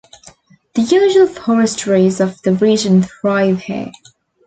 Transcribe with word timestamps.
The 0.73 0.81
usual 0.81 1.27
forest 1.27 1.77
trees 1.77 2.19
of 2.19 2.41
the 2.41 2.53
region 2.55 3.03
thrive 3.03 3.59
here. 3.59 3.91